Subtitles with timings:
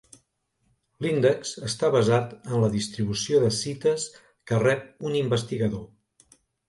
[1.05, 4.07] L'índex està basat en la distribució de cites
[4.53, 5.85] que rep un investigador.